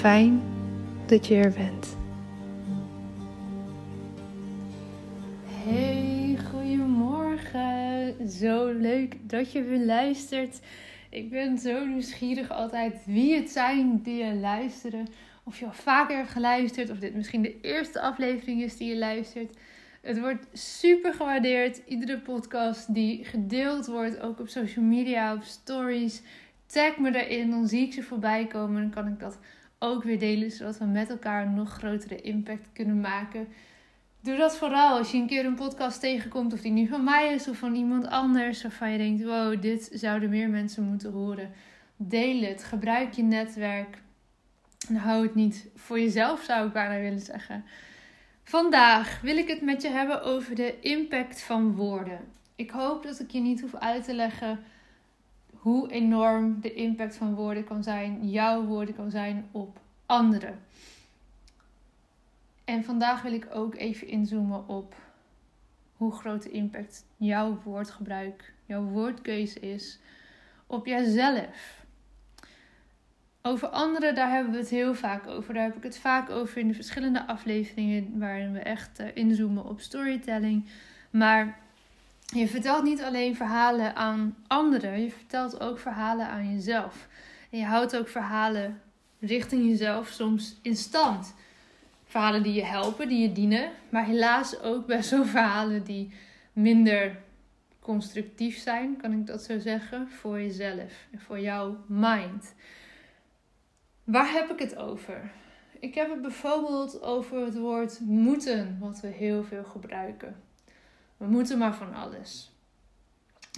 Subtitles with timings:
[0.00, 0.42] Fijn
[1.06, 1.96] dat je er bent.
[5.46, 8.28] Hey, goedemorgen.
[8.30, 10.60] Zo leuk dat je weer luistert.
[11.10, 15.06] Ik ben zo nieuwsgierig altijd wie het zijn die je luisteren.
[15.44, 18.98] Of je al vaker hebt geluisterd, of dit misschien de eerste aflevering is die je
[18.98, 19.56] luistert.
[20.02, 21.80] Het wordt super gewaardeerd.
[21.86, 26.22] Iedere podcast die gedeeld wordt, ook op social media, op stories.
[26.66, 28.82] Tag me erin, dan zie ik ze voorbij komen.
[28.82, 29.38] En kan ik dat
[29.82, 33.48] ook weer delen, zodat we met elkaar een nog grotere impact kunnen maken.
[34.20, 37.32] Doe dat vooral als je een keer een podcast tegenkomt, of die nu van mij
[37.32, 41.50] is of van iemand anders, waarvan je denkt: wow, dit zouden meer mensen moeten horen.
[41.96, 43.98] Deel het, gebruik je netwerk.
[44.88, 47.64] En hou het niet voor jezelf, zou ik bijna willen zeggen.
[48.44, 52.20] Vandaag wil ik het met je hebben over de impact van woorden.
[52.56, 54.58] Ik hoop dat ik je niet hoef uit te leggen
[55.60, 60.58] hoe enorm de impact van woorden kan zijn, jouw woorden kan zijn op anderen.
[62.64, 64.94] En vandaag wil ik ook even inzoomen op
[65.96, 69.98] hoe groot de impact jouw woordgebruik, jouw woordkeuze is
[70.66, 71.84] op jijzelf.
[73.42, 75.54] Over anderen, daar hebben we het heel vaak over.
[75.54, 79.64] Daar heb ik het vaak over in de verschillende afleveringen waarin we echt eh, inzoomen
[79.64, 80.68] op storytelling.
[81.10, 81.58] Maar
[82.30, 87.08] je vertelt niet alleen verhalen aan anderen, je vertelt ook verhalen aan jezelf.
[87.50, 88.80] En je houdt ook verhalen
[89.20, 91.34] richting jezelf soms in stand.
[92.04, 96.12] Verhalen die je helpen, die je dienen, maar helaas ook best wel verhalen die
[96.52, 97.18] minder
[97.80, 102.54] constructief zijn, kan ik dat zo zeggen, voor jezelf en voor jouw mind.
[104.04, 105.30] Waar heb ik het over?
[105.80, 110.36] Ik heb het bijvoorbeeld over het woord moeten, wat we heel veel gebruiken.
[111.20, 112.50] We moeten maar van alles.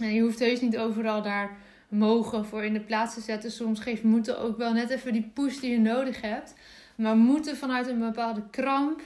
[0.00, 1.56] En je hoeft heus niet overal daar
[1.88, 3.50] mogen voor in de plaats te zetten.
[3.50, 6.54] Soms geeft moeten ook wel net even die push die je nodig hebt.
[6.96, 9.00] Maar moeten vanuit een bepaalde kramp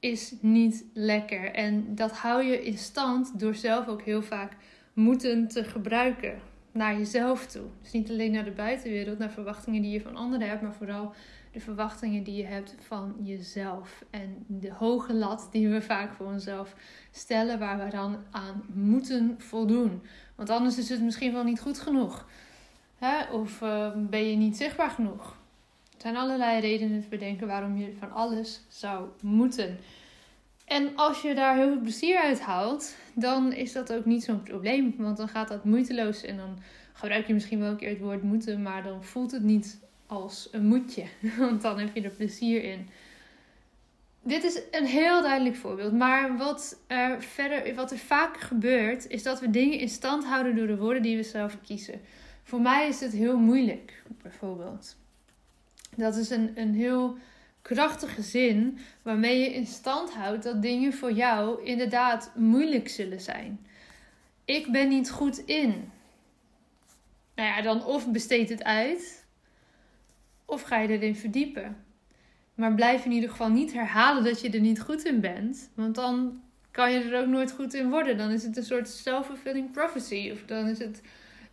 [0.00, 1.52] is niet lekker.
[1.54, 4.52] En dat hou je in stand door zelf ook heel vaak
[4.92, 6.38] moeten te gebruiken
[6.72, 7.66] naar jezelf toe.
[7.82, 11.14] Dus niet alleen naar de buitenwereld, naar verwachtingen die je van anderen hebt, maar vooral
[11.52, 14.04] de verwachtingen die je hebt van jezelf.
[14.10, 16.74] En de hoge lat die we vaak voor onszelf
[17.10, 20.02] stellen, waar we dan aan moeten voldoen.
[20.34, 22.28] Want anders is het misschien wel niet goed genoeg.
[22.98, 23.32] Hè?
[23.32, 25.38] Of uh, ben je niet zichtbaar genoeg.
[25.94, 29.78] Er zijn allerlei redenen te bedenken waarom je van alles zou moeten.
[30.64, 34.42] En als je daar heel veel plezier uit haalt, dan is dat ook niet zo'n
[34.42, 34.94] probleem.
[34.98, 36.58] Want dan gaat dat moeiteloos en dan
[36.92, 40.48] gebruik je misschien wel een keer het woord moeten, maar dan voelt het niet als
[40.52, 41.04] een moetje.
[41.38, 42.88] Want dan heb je er plezier in.
[44.22, 45.92] Dit is een heel duidelijk voorbeeld.
[45.92, 50.56] Maar wat er verder, wat er vaak gebeurt, is dat we dingen in stand houden
[50.56, 52.00] door de woorden die we zelf kiezen.
[52.42, 54.96] Voor mij is het heel moeilijk, bijvoorbeeld.
[55.96, 57.16] Dat is een, een heel
[57.62, 63.66] krachtige zin waarmee je in stand houdt dat dingen voor jou inderdaad moeilijk zullen zijn.
[64.44, 65.90] Ik ben niet goed in.
[67.34, 69.19] Nou ja, dan of besteed het uit,
[70.50, 71.76] of ga je erin verdiepen.
[72.54, 75.70] Maar blijf in ieder geval niet herhalen dat je er niet goed in bent.
[75.74, 78.18] Want dan kan je er ook nooit goed in worden.
[78.18, 80.30] Dan is het een soort self-fulfilling prophecy.
[80.32, 81.02] Of dan is het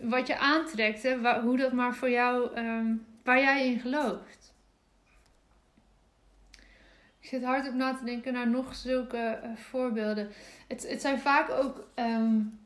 [0.00, 4.54] wat je aantrekt, hè, hoe dat maar voor jou, um, waar jij in gelooft.
[7.20, 10.28] Ik zit hard op na te denken naar nog zulke uh, voorbeelden.
[10.68, 12.58] Het, het zijn vaak ook um,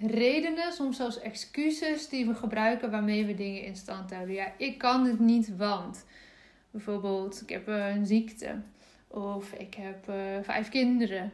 [0.00, 4.34] redenen, soms zelfs excuses die we gebruiken waarmee we dingen in stand houden.
[4.34, 6.04] Ja, ik kan het niet, want
[6.70, 8.60] bijvoorbeeld ik heb een ziekte
[9.08, 11.32] of ik heb uh, vijf kinderen.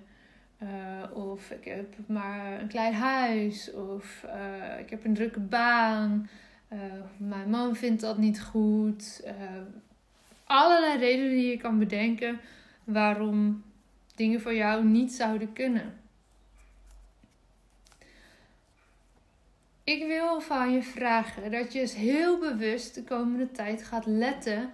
[0.62, 3.72] Uh, of ik heb maar een klein huis.
[3.72, 4.26] Of
[4.78, 6.28] ik heb een drukke baan.
[7.16, 9.24] Mijn man vindt dat niet goed.
[10.44, 12.40] allerlei redenen die je kan bedenken
[12.84, 13.64] waarom
[14.14, 15.94] dingen voor jou niet zouden kunnen.
[19.86, 24.70] Ik wil van je vragen dat je eens heel bewust de komende tijd gaat letten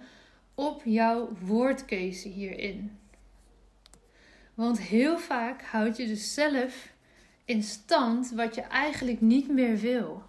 [0.55, 2.97] op jouw woordkeuze hierin.
[4.53, 6.93] Want heel vaak houd je dus zelf
[7.45, 10.23] in stand wat je eigenlijk niet meer wil.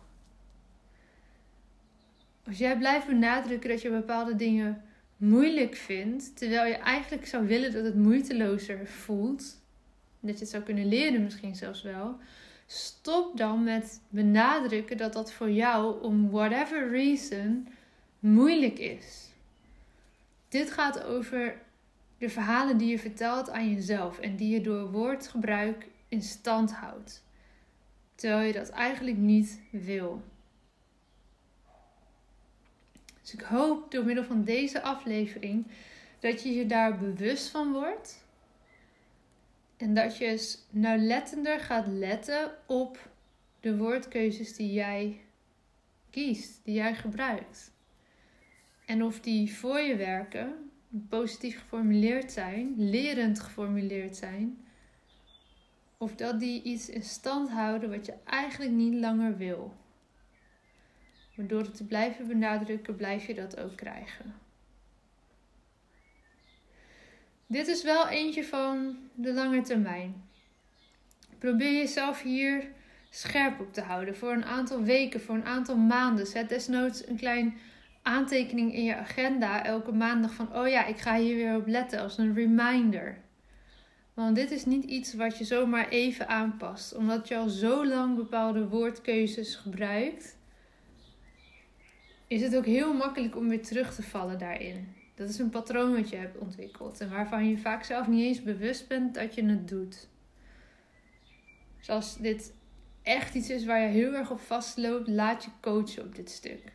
[2.47, 4.85] Als jij blijft benadrukken dat je bepaalde dingen
[5.17, 9.61] moeilijk vindt, terwijl je eigenlijk zou willen dat het moeitelozer voelt,
[10.21, 12.19] dat je het zou kunnen leren misschien zelfs wel,
[12.67, 17.69] stop dan met benadrukken dat dat voor jou om whatever reason
[18.19, 19.29] moeilijk is.
[20.49, 21.63] Dit gaat over
[22.19, 27.23] de verhalen die je vertelt aan jezelf en die je door woordgebruik in stand houdt,
[28.15, 30.23] terwijl je dat eigenlijk niet wil.
[33.23, 35.67] Dus ik hoop door middel van deze aflevering
[36.21, 38.25] dat je je daar bewust van wordt
[39.77, 43.09] en dat je nauwlettender gaat letten op
[43.61, 45.21] de woordkeuzes die jij
[46.11, 47.73] kiest, die jij gebruikt.
[48.87, 50.71] En of die voor je werken
[51.09, 54.65] positief geformuleerd zijn, lerend geformuleerd zijn,
[55.99, 59.75] of dat die iets in stand houden wat je eigenlijk niet langer wil.
[61.35, 64.35] Maar door het te blijven benadrukken, blijf je dat ook krijgen.
[67.47, 70.25] Dit is wel eentje van de lange termijn.
[71.39, 72.65] Probeer jezelf hier
[73.11, 76.27] scherp op te houden voor een aantal weken, voor een aantal maanden.
[76.27, 77.59] Zet desnoods een klein
[78.03, 82.01] aantekening in je agenda elke maandag van, oh ja, ik ga hier weer op letten
[82.01, 83.19] als een reminder.
[84.15, 88.17] Want dit is niet iets wat je zomaar even aanpast, omdat je al zo lang
[88.17, 90.37] bepaalde woordkeuzes gebruikt.
[92.27, 94.95] Is het ook heel makkelijk om weer terug te vallen daarin.
[95.15, 98.43] Dat is een patroon wat je hebt ontwikkeld en waarvan je vaak zelf niet eens
[98.43, 100.09] bewust bent dat je het doet.
[101.79, 102.53] Dus als dit
[103.03, 106.73] echt iets is waar je heel erg op vastloopt, laat je coachen op dit stuk.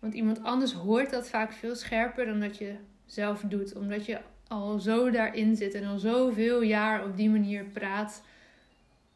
[0.00, 3.74] Want iemand anders hoort dat vaak veel scherper dan dat je zelf doet.
[3.74, 8.22] Omdat je al zo daarin zit en al zoveel jaar op die manier praat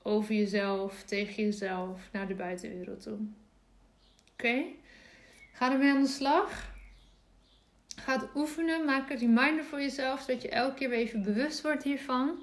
[0.03, 3.19] over jezelf, tegen jezelf, naar de buitenwereld toe.
[4.33, 4.65] Oké?
[5.53, 6.77] Ga ermee aan de slag.
[7.99, 8.85] Ga het oefenen.
[8.85, 12.39] Maak een reminder voor jezelf, zodat je elke keer weer even bewust wordt hiervan.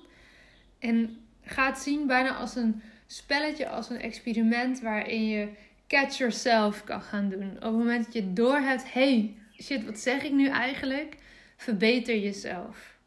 [0.79, 5.49] En ga het zien bijna als een spelletje, als een experiment waarin je
[5.87, 7.55] catch yourself kan gaan doen.
[7.55, 11.17] Op het moment dat je door hebt, hey, shit, wat zeg ik nu eigenlijk?
[11.57, 12.97] Verbeter jezelf.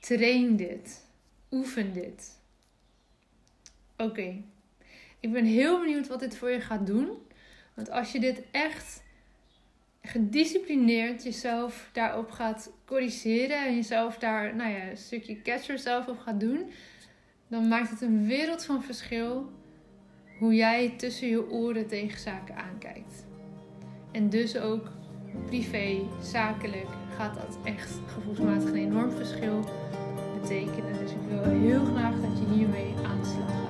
[0.00, 1.06] Train dit.
[1.50, 2.38] Oefen dit.
[3.96, 4.42] Oké.
[5.20, 7.08] Ik ben heel benieuwd wat dit voor je gaat doen.
[7.74, 9.02] Want als je dit echt
[10.02, 16.18] gedisciplineerd jezelf daarop gaat corrigeren en jezelf daar, nou ja, een stukje catch yourself op
[16.18, 16.70] gaat doen,
[17.48, 19.50] dan maakt het een wereld van verschil
[20.38, 23.26] hoe jij tussen je oren tegen zaken aankijkt.
[24.12, 24.90] En dus ook
[25.46, 29.64] privé, zakelijk, gaat dat echt gevoelsmatig een enorm verschil
[30.40, 30.98] betekenen.
[30.98, 33.69] Dus ik wil heel graag dat je hiermee aan de slag gaat.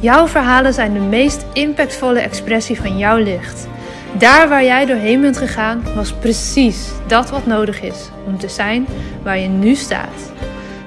[0.00, 3.68] Jouw verhalen zijn de meest impactvolle expressie van jouw licht.
[4.18, 8.86] Daar waar jij doorheen bent gegaan, was precies dat wat nodig is om te zijn
[9.22, 10.32] waar je nu staat.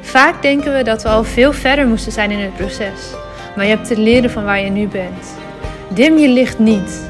[0.01, 3.13] Vaak denken we dat we al veel verder moesten zijn in het proces,
[3.55, 5.35] maar je hebt te leren van waar je nu bent.
[5.89, 7.09] Dim je licht niet.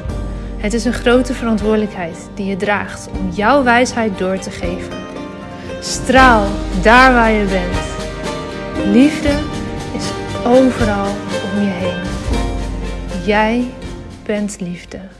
[0.56, 4.96] Het is een grote verantwoordelijkheid die je draagt om jouw wijsheid door te geven.
[5.80, 6.46] Straal
[6.82, 7.86] daar waar je bent.
[8.92, 9.32] Liefde
[9.96, 10.10] is
[10.44, 11.14] overal
[13.24, 13.70] Jij
[14.24, 15.17] bent liefde.